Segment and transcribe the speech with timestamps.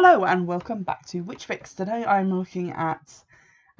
[0.00, 1.74] Hello and welcome back to Witch Fix.
[1.74, 3.12] Today I'm looking at,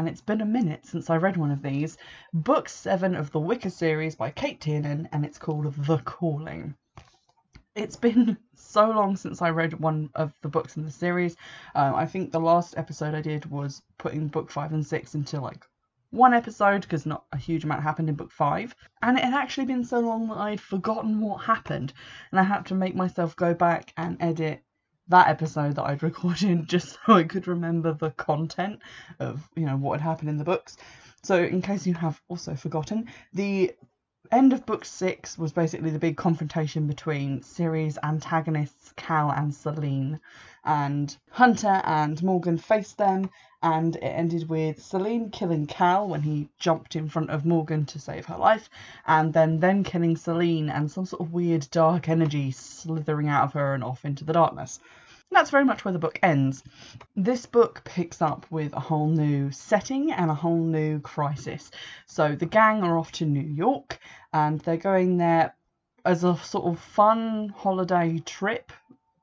[0.00, 1.96] and it's been a minute since I read one of these,
[2.34, 6.74] Book 7 of the Wicca series by Cate Tiernan, and it's called The Calling.
[7.76, 11.36] It's been so long since I read one of the books in the series.
[11.76, 15.40] Um, I think the last episode I did was putting book 5 and 6 into
[15.40, 15.64] like
[16.10, 18.74] one episode because not a huge amount happened in book 5.
[19.02, 21.92] And it had actually been so long that I'd forgotten what happened,
[22.32, 24.64] and I had to make myself go back and edit
[25.08, 28.80] that episode that I'd recorded just so I could remember the content
[29.18, 30.76] of you know what had happened in the books.
[31.22, 33.72] So in case you have also forgotten, the
[34.30, 40.20] end of book six was basically the big confrontation between series antagonists Cal and Selene,
[40.64, 43.30] and Hunter and Morgan faced them,
[43.62, 47.98] and it ended with Selene killing Cal when he jumped in front of Morgan to
[47.98, 48.68] save her life,
[49.06, 53.52] and then them killing Selene and some sort of weird dark energy slithering out of
[53.54, 54.80] her and off into the darkness.
[55.30, 56.62] That's very much where the book ends.
[57.14, 61.70] This book picks up with a whole new setting and a whole new crisis.
[62.06, 63.98] So the gang are off to New York
[64.32, 65.54] and they're going there
[66.04, 68.72] as a sort of fun holiday trip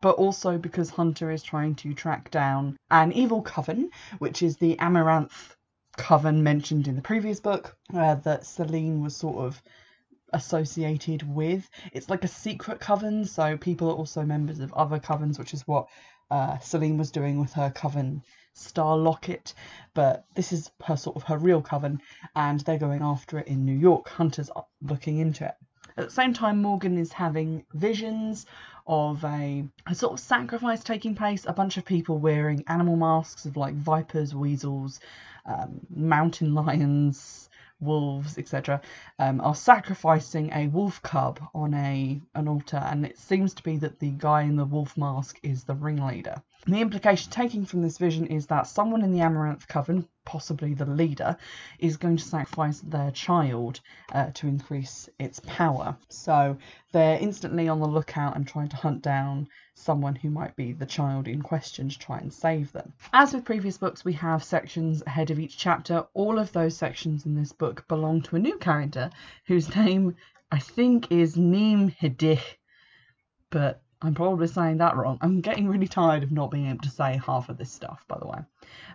[0.06, 4.76] but also because Hunter is trying to track down an evil coven, which is the
[4.76, 5.56] Amyranth
[5.98, 9.60] coven mentioned in the previous book, uh, that Selene was sort of
[10.36, 11.68] associated with.
[11.94, 15.68] It's like a secret coven, so people are also members of other covens, which is
[15.68, 15.88] what
[16.30, 18.22] uh, Selene was doing with her coven
[18.54, 19.54] star locket.
[19.94, 22.02] But this is her sort of her real coven,
[22.36, 24.10] and they're going after it in New York.
[24.10, 25.56] Hunter's are looking into it.
[25.98, 28.46] At the same time, Morgan is having visions
[28.86, 31.46] of a, a, sort of sacrifice taking place.
[31.48, 35.00] A bunch of people wearing animal masks of like vipers, weasels,
[35.46, 38.82] um, mountain lions, wolves, etc.,
[39.20, 43.78] um, are sacrificing a wolf cub on a an altar, and it seems to be
[43.78, 46.42] that the guy in the wolf mask is the ringleader.
[46.68, 50.86] The implication taken from this vision is that someone in the Amyranth Coven, possibly the
[50.86, 51.38] leader,
[51.78, 55.96] is going to sacrifice their child uh, to increase its power.
[56.10, 56.58] So
[56.92, 60.88] they're instantly on the lookout and trying to hunt down someone who might be the
[60.88, 62.94] child in question to try and save them.
[63.14, 66.08] As with previous books, we have sections ahead of each chapter.
[66.16, 69.12] All of those sections in this book belong to a new character
[69.46, 70.16] whose name
[70.52, 72.42] I think is Neem Hidih,
[73.52, 75.18] but I'm probably saying that wrong.
[75.22, 78.20] I'm getting really tired of not being able to say half of this stuff, by
[78.20, 78.40] the way.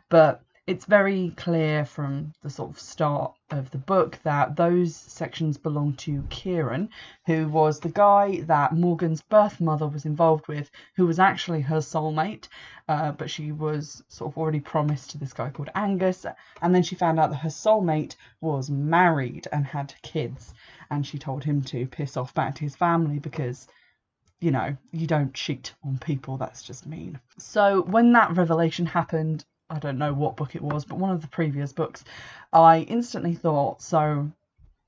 [0.08, 5.58] But it's very clear from the sort of start of the book that those sections
[5.58, 6.90] belong to Ciaran,
[7.26, 11.80] who was the guy that Morgan's birth mother was involved with, who was actually her
[11.80, 12.46] soulmate,
[12.88, 16.24] uh, but she was sort of already promised to this guy called Angus,
[16.62, 20.54] and then she found out that her soulmate was married and had kids,
[20.88, 23.66] and she told him to piss off back to his family because
[24.40, 27.20] you know, you don't cheat on people, that's just mean.
[27.38, 31.20] So when that revelation happened, I don't know what book it was, but one of
[31.20, 32.04] the previous books,
[32.52, 34.30] I instantly thought, so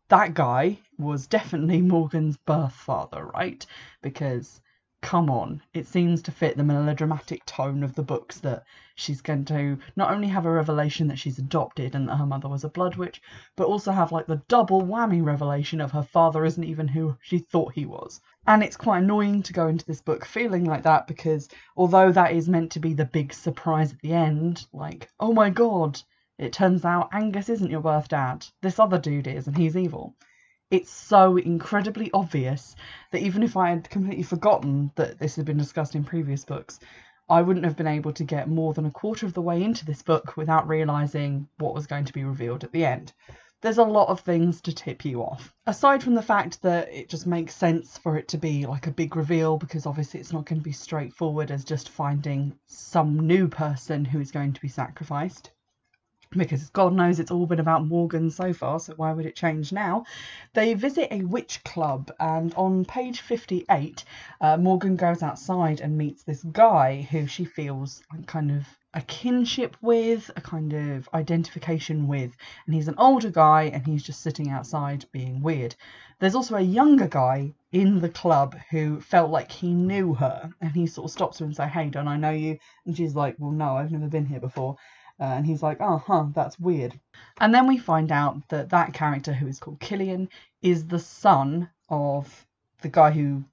[0.09, 3.65] that guy was definitely Morgan's birth father, right?
[4.03, 4.61] Because
[5.03, 8.65] come on, it seems to fit the melodramatic tone of the books that
[8.95, 12.49] she's going to not only have a revelation that she's adopted and that her mother
[12.49, 13.21] was a blood witch,
[13.57, 17.39] but also have like the double whammy revelation of her father isn't even who she
[17.39, 18.21] thought he was.
[18.47, 22.33] And it's quite annoying to go into this book feeling like that because although that
[22.33, 26.01] is meant to be the big surprise at the end, like, oh my god,
[26.39, 30.15] it turns out Angus isn't your birth dad, this other dude is, and he's evil
[30.73, 32.75] it's so incredibly obvious
[33.11, 36.81] that even if I had completely forgotten that this had been discussed in previous books,
[37.29, 39.85] I wouldn't have been able to get more than a quarter of the way into
[39.85, 43.13] this book without realizing what was going to be revealed at the end.
[43.61, 45.55] There's a lot of things to tip you off.
[45.67, 48.93] Aside from the fact that it just makes sense for it to be like a
[48.93, 53.47] big reveal, because obviously it's not going to be straightforward as just finding some new
[53.47, 55.51] person who is going to be sacrificed
[56.37, 59.73] because God knows it's all been about Morgan so far, so why would it change
[59.73, 60.05] now?
[60.55, 64.05] They visit a witch club, and on page 58,
[64.41, 69.77] uh, Morgan goes outside and meets this guy who she feels kind of a kinship
[69.81, 72.37] with, a kind of identification with,
[72.67, 75.75] and he's an older guy and he's just sitting outside being weird.
[76.19, 80.73] There's also a younger guy in the club who felt like he knew her, and
[80.73, 83.37] he sort of stops her and say, "Hey, don't I know you?" And she's like,
[83.39, 84.77] "Well, no, I've never been here before."
[85.23, 86.99] Uh, and he's like, oh, huh, that's weird.
[87.39, 90.29] And then we find out that that character, who is called Killian,
[90.63, 92.45] is the son of
[92.81, 93.45] the guy who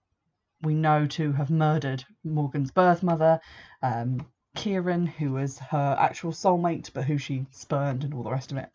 [0.64, 3.40] we know to have murdered Morgan's birth mother,
[3.84, 4.26] um,
[4.56, 8.58] Ciaran, who was her actual soulmate, but who she spurned and all the rest of
[8.58, 8.72] it.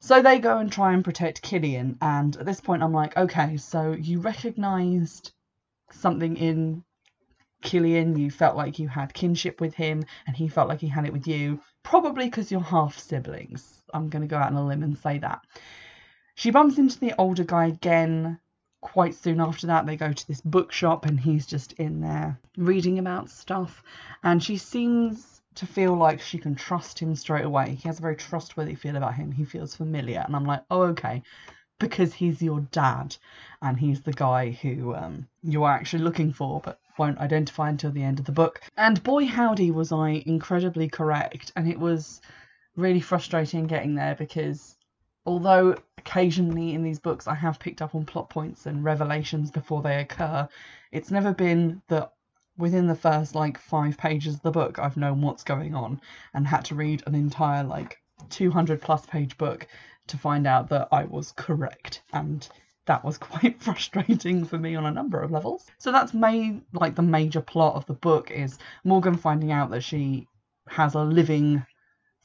[0.00, 3.58] So they go and try and protect Killian, and at this point I'm like, okay,
[3.58, 5.32] so you recognised
[5.90, 6.84] something in
[7.60, 11.04] Killian, you felt like you had kinship with him, and he felt like he had
[11.04, 13.82] it with you, probably because you're half siblings.
[13.92, 15.40] I'm going to go out on a limb and say that.
[16.34, 18.38] She bumps into the older guy again
[18.80, 19.86] quite soon after that.
[19.86, 23.82] They go to this bookshop, and he's just in there reading about stuff,
[24.22, 27.74] and she seems to feel like she can trust him straight away.
[27.74, 29.30] He has a very trustworthy feel about him.
[29.30, 31.22] He feels familiar, and I'm like, oh, okay,
[31.82, 33.16] because he's your dad
[33.60, 37.90] and he's the guy who um, you are actually looking for but won't identify until
[37.90, 38.60] the end of the book.
[38.76, 42.20] And boy, howdy, was I incredibly correct, and it was
[42.76, 44.76] really frustrating getting there because
[45.26, 49.82] although occasionally in these books I have picked up on plot points and revelations before
[49.82, 50.48] they occur,
[50.90, 52.12] it's never been that
[52.56, 56.00] within the first like five pages of the book I've known what's going on
[56.34, 57.98] and had to read an entire like
[58.30, 59.66] 200 plus page book
[60.08, 62.46] to find out that I was correct and
[62.86, 65.66] that was quite frustrating for me on a number of levels.
[65.78, 69.82] So that's made like the major plot of the book is Morgan finding out that
[69.82, 70.26] she
[70.68, 71.64] has a living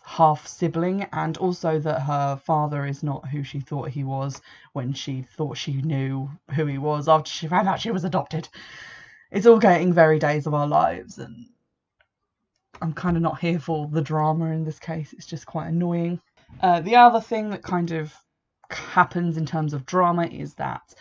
[0.04, 4.94] half sibling and also that her father is not who she thought he was when
[4.94, 8.48] she thought she knew who he was after she found out she was adopted.
[9.32, 11.48] It's all getting very days of our lives and
[12.82, 15.12] I'm kind of not here for the drama in this case.
[15.12, 16.22] It's just quite annoying.
[16.62, 18.16] Uh, the other thing that kind of
[18.72, 20.94] happens in terms of drama is that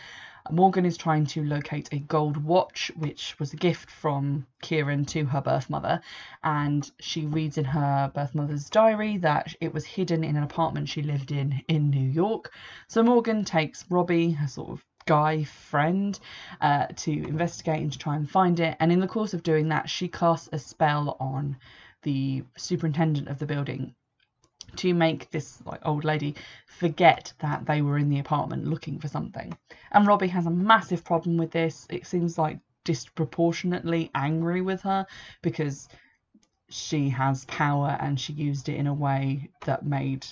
[0.51, 5.25] Morgan is trying to locate a gold watch, which was a gift from Ciaran to
[5.25, 6.01] her birth mother,
[6.45, 10.89] and she reads in her birth mother's diary that it was hidden in an apartment
[10.89, 12.53] she lived in in New York.
[12.87, 16.19] So Morgan takes Robbie, her sort of guy friend,
[16.61, 18.77] uh, to investigate and to try and find it.
[18.79, 21.57] And in the course of doing that, she casts a spell on
[22.03, 23.95] the superintendent of the building
[24.77, 26.35] to make this like old lady
[26.67, 29.57] forget that they were in the apartment looking for something.
[29.93, 31.87] And Robbie has a massive problem with this.
[31.91, 35.07] It seems like disproportionately angry with her
[35.43, 35.89] because
[36.69, 40.27] she has power and she used it in a way that made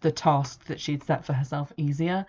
[0.00, 2.26] the task that she'd set for herself easier.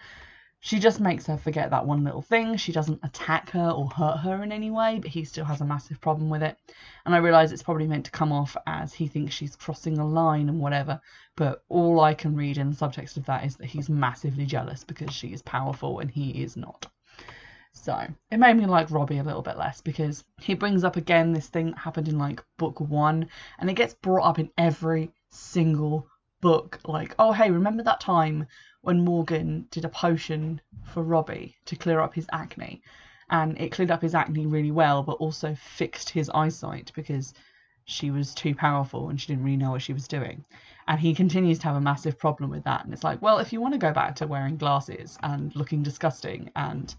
[0.67, 2.57] She just makes her forget that one little thing.
[2.57, 5.65] She doesn't attack her or hurt her in any way, but he still has a
[5.65, 6.57] massive problem with it.
[7.05, 10.05] And I realise it's probably meant to come off as he thinks she's crossing a
[10.05, 10.99] line and whatever,
[11.37, 14.83] but all I can read in the subtext of that is that he's massively jealous
[14.83, 16.85] because she is powerful and he is not.
[17.71, 21.31] So it made me like Robbie a little bit less because he brings up again
[21.31, 25.13] this thing that happened in like book one and it gets brought up in every
[25.29, 26.09] single
[26.41, 26.79] book.
[26.85, 28.47] Like, oh, hey, remember that time
[28.81, 32.81] when Morgan did a potion for Robbie to clear up his acne.
[33.29, 37.33] And it cleared up his acne really well, but also fixed his eyesight because
[37.83, 40.45] she was too powerful and she didn't really know what she was doing.
[40.87, 42.85] And he continues to have a massive problem with that.
[42.85, 45.83] And it's like, well, if you want to go back to wearing glasses and looking
[45.83, 46.93] disgusting and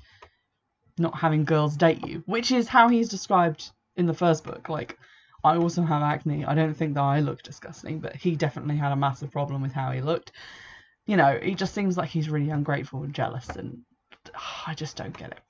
[0.99, 4.99] not having girls date you, which is how he's described in the first book, like,
[5.45, 6.45] I also have acne.
[6.45, 9.73] I don't think that I look disgusting, but he definitely had a massive problem with
[9.73, 10.33] how he looked
[11.09, 13.81] you know, he just seems like he's really ungrateful and jealous, and
[14.67, 15.41] I just don't get it.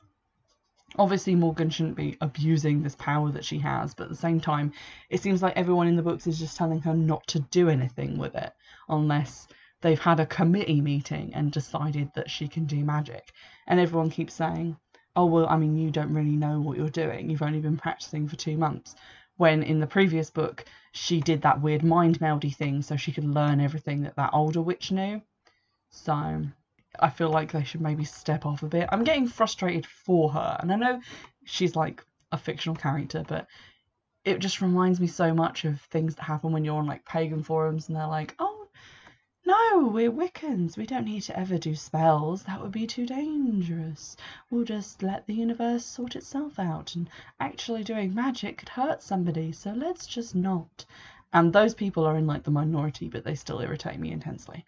[0.97, 4.73] Obviously, Morgan shouldn't be abusing this power that she has, but at the same time,
[5.11, 8.19] it seems like everyone in the books is just telling her not to do anything
[8.19, 8.53] with it
[8.89, 9.49] unless
[9.81, 13.33] they've had a committee meeting and decided that she can do magic.
[13.67, 14.77] And everyone keeps saying,
[15.17, 17.29] oh, well, I mean, you don't really know what you're doing.
[17.29, 18.95] You've only been practicing for two months.
[19.39, 23.25] When in the previous book, she did that weird mind meldy thing so she could
[23.25, 25.23] learn everything that that older witch knew.
[25.91, 26.43] So
[27.01, 28.89] I feel like they should maybe step off a bit.
[28.91, 31.01] I'm getting frustrated for her, and I know
[31.45, 33.47] she's like a fictional character, but
[34.25, 37.43] it just reminds me so much of things that happen when you're on like pagan
[37.43, 38.48] forums and they're like, oh,
[39.49, 40.77] no, we're Wiccans.
[40.77, 42.43] We don't need to ever do spells.
[42.43, 44.15] That would be too dangerous.
[44.51, 46.95] We'll just let the universe sort itself out.
[46.95, 47.09] And
[47.41, 50.85] actually doing magic could hurt somebody, so let's just not.
[51.33, 54.67] And those people are in like the minority, but they still irritate me intensely.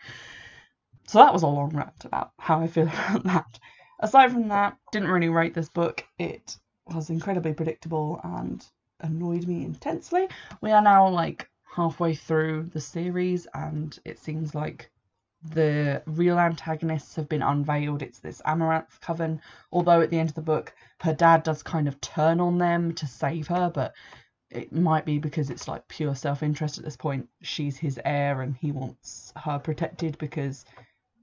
[1.07, 3.61] So that was a long rant about how I feel about that.
[3.99, 6.03] Aside from that, didn't really rate this book.
[6.19, 6.57] It
[6.87, 8.65] was incredibly predictable and
[9.01, 10.27] annoyed me intensely.
[10.63, 14.91] We are now like halfway through the series, and it seems like
[15.43, 18.03] the real antagonists have been unveiled.
[18.03, 19.41] It's this Amyranth Coven.
[19.73, 22.95] Although at the end of the book, her dad does kind of turn on them
[22.95, 23.95] to save her, but
[24.51, 27.29] it might be because it's like pure self interest at this point.
[27.43, 30.65] She's his heir and he wants her protected because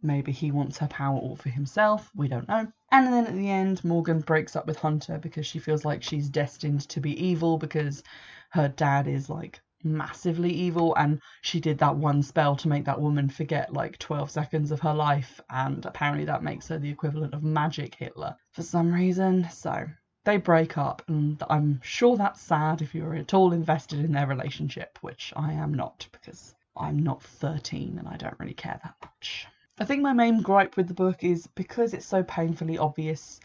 [0.04, 2.12] Maybe he wants her power all for himself.
[2.16, 2.72] We don't know.
[2.92, 6.30] And then at the end, Morgan breaks up with Hunter because she feels like she's
[6.30, 8.04] destined to be evil because
[8.52, 9.60] her dad is like
[9.96, 14.30] massively evil and she did that one spell to make that woman forget like 12
[14.32, 18.64] seconds of her life and apparently that makes her the equivalent of magic Hitler for
[18.64, 19.48] some reason.
[19.52, 19.88] So
[20.28, 24.28] they break up, and I'm sure that's sad if you're at all invested in their
[24.28, 28.96] relationship, which I am not because I'm not 13 and I don't really care that
[29.02, 29.48] much.
[29.80, 33.40] I think my main gripe with the book is because it's so painfully obvious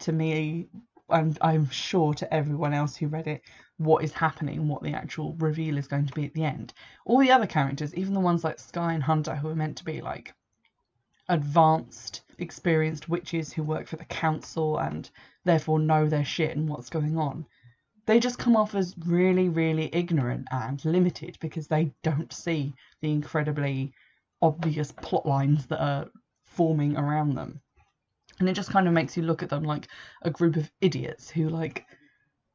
[0.00, 0.68] to me,
[1.08, 3.42] and I'm sure to everyone else who read it,
[3.84, 6.72] what is happening, what the actual reveal is going to be at the end.
[7.04, 9.84] All the other characters, even the ones like Sky and Hunter, who are meant to
[9.84, 10.34] be like
[11.28, 15.10] advanced, experienced witches who work for the council and
[15.44, 17.46] therefore know their shit and what's going on,
[18.06, 23.10] they just come off as really, really ignorant and limited because they don't see the
[23.10, 23.92] incredibly
[24.40, 26.10] obvious plot lines that are
[26.44, 27.60] forming around them.
[28.40, 29.86] And it just kind of makes you look at them like
[30.22, 31.86] a group of idiots who like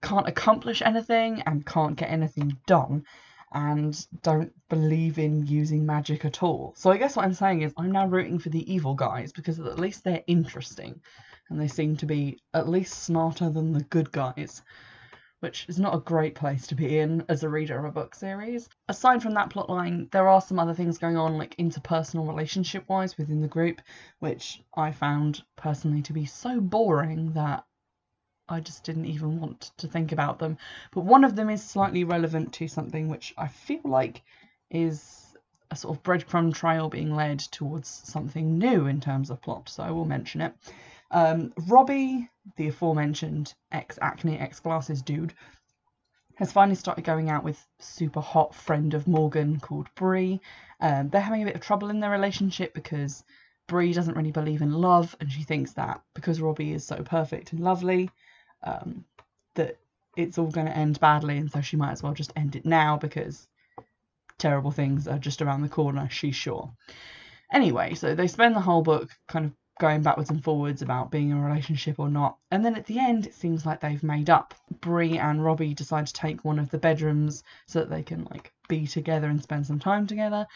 [0.07, 3.03] can't accomplish anything and can't get anything done
[3.51, 6.73] and don't believe in using magic at all.
[6.77, 9.59] So I guess what I'm saying is I'm now rooting for the evil guys because
[9.59, 11.01] at least they're interesting
[11.49, 14.61] and they seem to be at least smarter than the good guys
[15.39, 18.15] which is not a great place to be in as a reader of a book
[18.15, 18.67] series.
[18.87, 23.17] Aside from that plotline, there are some other things going on, like interpersonal relationship wise
[23.17, 23.79] within the group,
[24.17, 27.65] which I found personally to be so boring that
[28.49, 30.57] I just didn't even want to think about them.
[30.91, 34.23] But one of them is slightly relevant to something which I feel like
[34.69, 35.35] is
[35.69, 39.83] a sort of breadcrumb trail being led towards something new in terms of plot, so
[39.83, 40.53] I will mention it.
[41.11, 45.33] Um, Robbie, the aforementioned ex acne, ex glasses dude,
[46.35, 50.39] has finally started going out with super hot friend of Morgan called Bree.
[50.79, 53.23] Um, they're having a bit of trouble in their relationship because
[53.67, 57.51] Bree doesn't really believe in love, and she thinks that because Robbie is so perfect
[57.51, 58.09] and lovely,
[58.63, 59.05] um,
[59.55, 59.77] that
[60.15, 62.65] it's all going to end badly, and so she might as well just end it
[62.65, 63.47] now because
[64.37, 66.07] terrible things are just around the corner.
[66.11, 66.71] She's sure.
[67.51, 71.29] Anyway, so they spend the whole book kind of going backwards and forwards about being
[71.29, 72.37] in a relationship or not.
[72.51, 74.53] And then at the end, it seems like they've made up.
[74.81, 78.51] Bree and Robbie decide to take one of the bedrooms so that they can like
[78.67, 80.47] be together and spend some time together.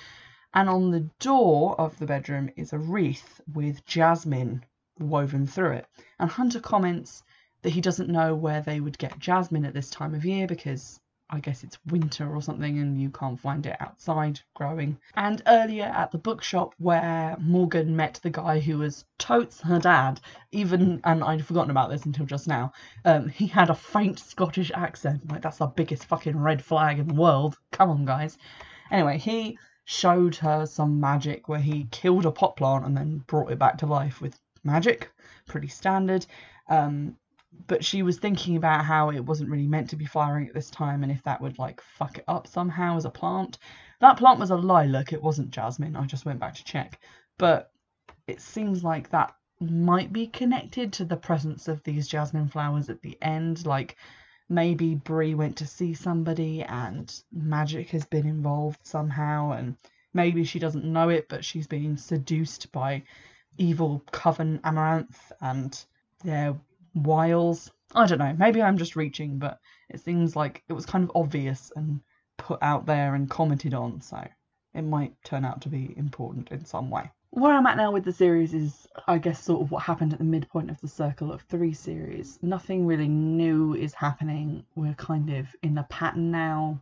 [0.54, 4.66] And on the door of the bedroom is a wreath with jasmine
[5.00, 5.88] woven through it.
[6.20, 7.24] And Hunter comments
[7.62, 11.00] that he doesn't know where they would get jasmine at this time of year because
[11.34, 14.98] I guess it's winter or something and you can't find it outside growing.
[15.16, 20.20] And earlier at the bookshop where Morgan met the guy who was totes her dad,
[20.52, 22.74] even, and I'd forgotten about this until just now,
[23.06, 25.32] um, he had a faint Scottish accent.
[25.32, 27.58] Like, that's the biggest fucking red flag in the world.
[27.72, 28.38] Come on, guys.
[28.92, 33.52] Anyway, he showed her some magic where he killed a pot plant and then brought
[33.52, 35.10] it back to life with magic.
[35.48, 36.26] Pretty standard.
[36.68, 37.16] Um,
[37.68, 40.70] but she was thinking about how it wasn't really meant to be flowering at this
[40.70, 43.58] time and if that would like fuck it up somehow as a plant.
[44.00, 45.96] That plant was a lilac, it wasn't jasmine.
[45.96, 47.00] I just went back to check.
[47.38, 47.72] But
[48.28, 53.02] it seems like that might be connected to the presence of these jasmine flowers at
[53.02, 53.66] the end.
[53.66, 53.98] Like
[54.50, 59.78] maybe Bree went to see somebody and magic has been involved somehow and
[60.14, 63.02] maybe she doesn't know it but she's being seduced by
[63.58, 65.86] evil coven amyranth and
[66.24, 66.56] they're
[66.94, 67.72] wiles.
[67.94, 71.12] I don't know, maybe I'm just reaching, but it seems like it was kind of
[71.16, 72.02] obvious and
[72.38, 74.26] put out there and commented on, so
[74.74, 77.12] it might turn out to be important in some way.
[77.32, 80.20] Where I'm at now with the series is, I guess, sort of what happened at
[80.20, 82.40] the midpoint of the Circle of Three series.
[82.42, 84.66] Nothing really new is happening.
[84.76, 86.82] We're kind of in a pattern now.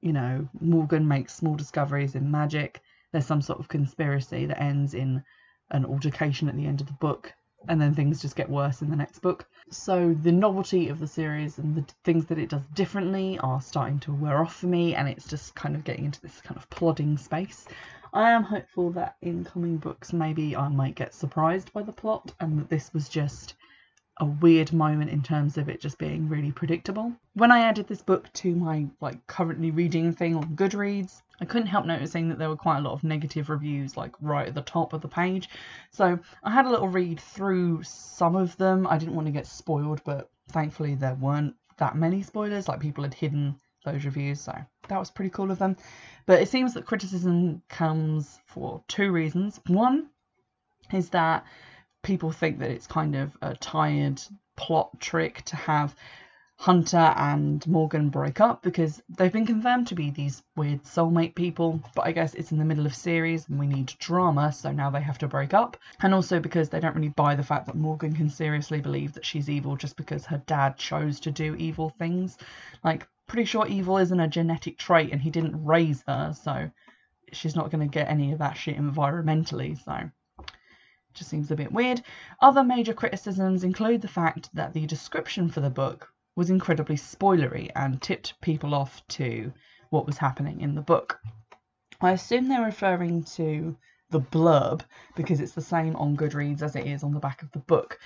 [0.00, 2.82] You know, Morgan makes small discoveries in magic.
[3.10, 5.24] There's some sort of conspiracy that ends in
[5.70, 7.32] an altercation at the end of the book
[7.68, 9.46] and then things just get worse in the next book.
[9.70, 13.98] So the novelty of the series and the things that it does differently are starting
[14.00, 16.68] to wear off for me, and it's just kind of getting into this kind of
[16.70, 17.66] plodding space.
[18.12, 22.32] I am hopeful that in coming books, maybe I might get surprised by the plot,
[22.40, 23.54] and that this was just
[24.18, 27.12] a weird moment in terms of it just being really predictable.
[27.32, 31.68] When I added this book to my like currently reading thing on Goodreads, I couldn't
[31.68, 34.62] help noticing that there were quite a lot of negative reviews like right at the
[34.62, 35.48] top of the page.
[35.90, 38.86] So I had a little read through some of them.
[38.86, 42.68] I didn't want to get spoiled, but thankfully there weren't that many spoilers.
[42.68, 44.56] Like people had hidden those reviews, so
[44.88, 45.76] that was pretty cool of them.
[46.26, 49.60] But it seems that criticism comes for two reasons.
[49.66, 50.08] One
[50.92, 51.44] is that
[52.02, 54.22] people think that it's kind of a tired
[54.56, 55.94] plot trick to have
[56.64, 61.78] Hunter and Morgan break up because they've been confirmed to be these weird soulmate people,
[61.94, 64.88] but I guess it's in the middle of series and we need drama, so now
[64.88, 65.76] they have to break up.
[66.00, 69.26] And also because they don't really buy the fact that Morgan can seriously believe that
[69.26, 72.38] she's evil just because her dad chose to do evil things.
[72.82, 76.70] Like, pretty sure evil isn't a genetic trait and he didn't raise her, so
[77.30, 80.10] she's not going to get any of that shit environmentally, so
[81.12, 82.00] Just seems a bit weird.
[82.40, 87.70] Other major criticisms include the fact that the description for the book was incredibly spoilery
[87.76, 89.52] and tipped people off to
[89.90, 91.18] what was happening in the book.
[92.00, 93.76] I assume they're referring to
[94.10, 94.82] the blurb
[95.16, 97.98] because it's the same on Goodreads as it is on the back of the book.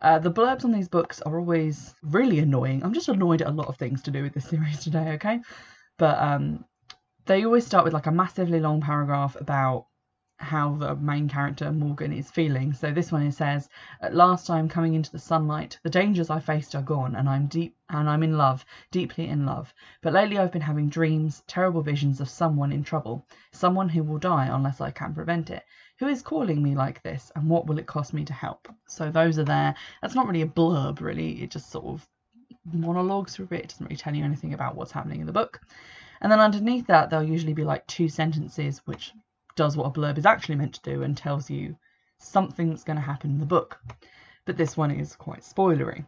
[0.00, 2.82] Uh, the blurbs on these books are always really annoying.
[2.82, 5.40] I'm just annoyed at a lot of things to do with this series today, okay?
[5.98, 6.64] But um,
[7.26, 9.86] they always start with like a massively long paragraph about
[10.38, 12.72] how the main character Morgan is feeling.
[12.72, 13.68] So this one it says,
[14.00, 15.78] "At last I am coming into the sunlight.
[15.82, 19.46] The dangers I faced are gone, and I'm deep and I'm in love, deeply in
[19.46, 19.72] love.
[20.02, 24.18] But lately I've been having dreams, terrible visions of someone in trouble, someone who will
[24.18, 25.64] die unless I can prevent it.
[25.98, 29.10] Who is calling me like this, and what will it cost me to help?" So
[29.10, 29.74] those are there.
[30.02, 31.42] That's not really a blurb, really.
[31.42, 32.08] It just sort of
[32.72, 33.60] monologues through it.
[33.60, 35.60] It doesn't really tell you anything about what's happening in the book.
[36.20, 39.12] And then underneath that, there'll usually be like two sentences, which
[39.56, 41.76] does what a blurb is actually meant to do and tells you
[42.18, 43.80] something that's going to happen in the book.
[44.44, 46.06] But this one is quite spoilery.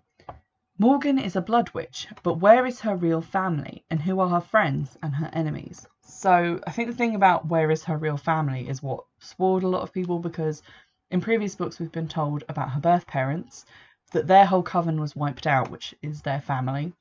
[0.79, 4.41] Morgan is a blood witch, but where is her real family and who are her
[4.41, 5.87] friends and her enemies?
[6.03, 9.69] So I think the thing about where is her real family is what spoiled a
[9.69, 10.63] lot of people because
[11.11, 13.65] in previous books we've been told about her birth parents
[14.13, 16.93] that their whole coven was wiped out, which is their family,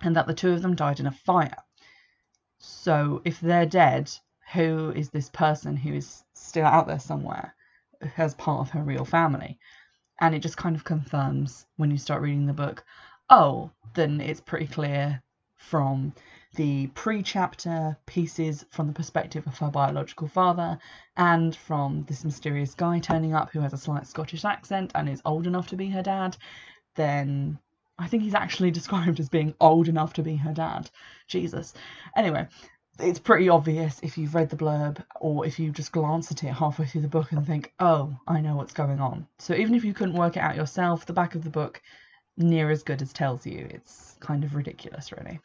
[0.00, 1.56] and that the two of them died in a fire.
[2.58, 4.10] So if they're dead,
[4.54, 7.54] who is this person who is still out there somewhere
[8.16, 9.58] as part of her real family.
[10.20, 12.84] And it just kind of confirms when you start reading the book,
[13.28, 15.22] oh, then it's pretty clear
[15.56, 16.12] from
[16.54, 20.78] the pre chapter pieces from the perspective of her biological father
[21.16, 25.22] and from this mysterious guy turning up who has a slight Scottish accent and is
[25.24, 26.36] old enough to be her dad,
[26.94, 27.58] then
[27.98, 30.90] I think he's actually described as being old enough to be her dad.
[31.26, 31.74] Jesus.
[32.16, 32.46] Anyway,
[33.00, 36.52] it's pretty obvious if you've read the blurb or if you just glance at it
[36.52, 39.26] halfway through the book and think, oh, I know what's going on.
[39.38, 41.82] So even if you couldn't work it out yourself, the back of the book
[42.36, 43.66] near as good as tells you.
[43.70, 45.40] It's kind of ridiculous, really.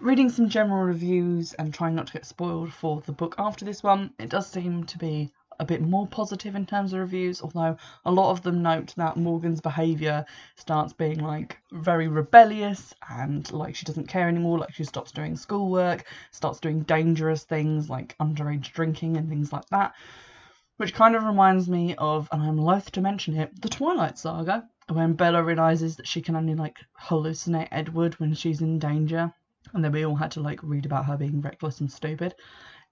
[0.00, 3.82] Reading some general reviews and trying not to get spoiled for the book after this
[3.82, 7.76] one, it does seem to be a bit more positive in terms of reviews, although
[8.04, 10.24] a lot of them note that Morgan's behaviour
[10.56, 15.36] starts being like very rebellious and like she doesn't care anymore, like she stops doing
[15.36, 19.94] schoolwork, starts doing dangerous things like underage drinking and things like that.
[20.76, 24.68] Which kind of reminds me of, and I'm loath to mention it, the Twilight Saga,
[24.88, 29.32] when Bella realizes that she can only like hallucinate Edward when she's in danger.
[29.72, 32.34] And then we all had to like read about her being reckless and stupid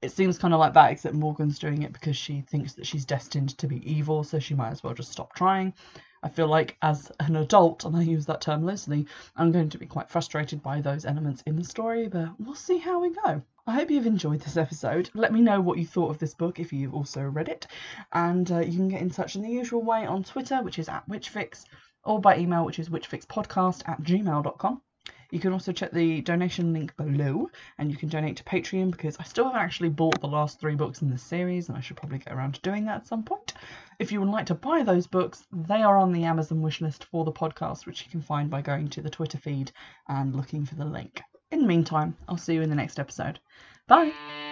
[0.03, 3.05] it seems kind of like that, except Morgan's doing it because she thinks that she's
[3.05, 5.73] destined to be evil, so she might as well just stop trying.
[6.25, 9.79] I feel like as an adult, and I use that term loosely, I'm going to
[9.79, 13.43] be quite frustrated by those elements in the story, but we'll see how we go.
[13.67, 15.09] I hope you've enjoyed this episode.
[15.15, 17.69] Let me know what you thought of this book if you've also read it,
[18.13, 20.89] and uh, you can get in touch in the usual way on Twitter, which is
[20.89, 21.65] at Witchfix,
[22.05, 24.83] or by email, which is witchfixpodcast at gmail.com.
[25.33, 29.17] You can also check the donation link below and you can donate to Patreon because
[29.19, 31.97] I still haven't actually bought the last three books in this series and I should
[31.97, 33.55] probably get around to doing that at some point.
[33.99, 37.25] If you would like to buy those books, they are on the Amazon wishlist for
[37.25, 39.73] the podcast, which you can find by going to the Twitter feed
[40.07, 41.23] and looking for the link.
[41.51, 43.41] In the meantime, I'll see you in the next episode.
[43.89, 44.52] Bye!